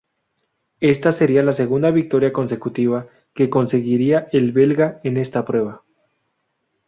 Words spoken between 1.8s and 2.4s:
victoria